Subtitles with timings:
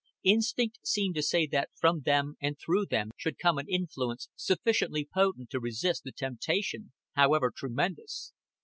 [0.23, 5.05] Instinct seemed to say that from them and through them should come an influence sufficiently
[5.13, 8.33] potent to resist temptation, however tremendous.